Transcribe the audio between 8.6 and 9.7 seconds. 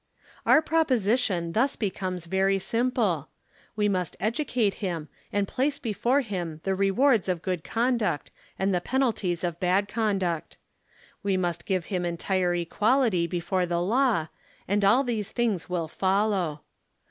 the penalties of